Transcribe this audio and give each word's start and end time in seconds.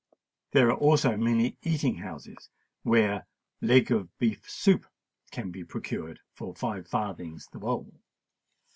There 0.53 0.69
are 0.71 0.75
also 0.77 1.15
many 1.15 1.59
eating 1.61 1.97
houses 1.97 2.49
where 2.81 3.27
leg 3.61 3.91
of 3.91 4.17
beef 4.17 4.49
soup 4.49 4.87
can 5.29 5.51
be 5.51 5.63
procured 5.63 6.19
for 6.33 6.55
five 6.55 6.87
farthings 6.87 7.45
the 7.51 7.59
bowl. 7.59 7.93